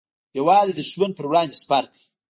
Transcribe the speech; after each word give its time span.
یووالی 0.37 0.73
د 0.75 0.79
دښمن 0.87 1.11
پر 1.17 1.25
وړاندې 1.29 1.55
سپر 1.61 1.83
دی. 1.91 2.01